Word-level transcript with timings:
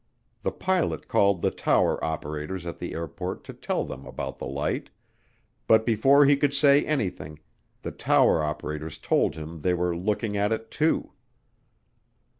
The 0.41 0.51
pilot 0.51 1.07
called 1.07 1.43
the 1.43 1.51
tower 1.51 2.03
operators 2.03 2.65
at 2.65 2.79
the 2.79 2.93
airport 2.93 3.43
to 3.43 3.53
tell 3.53 3.85
them 3.85 4.07
about 4.07 4.39
the 4.39 4.47
light, 4.47 4.89
but 5.67 5.85
before 5.85 6.25
he 6.25 6.35
could 6.35 6.55
say 6.55 6.83
anything, 6.83 7.37
the 7.83 7.91
tower 7.91 8.43
operators 8.43 8.97
told 8.97 9.35
him 9.35 9.61
they 9.61 9.75
were 9.75 9.95
looking 9.95 10.35
at 10.35 10.51
it 10.51 10.71
too. 10.71 11.11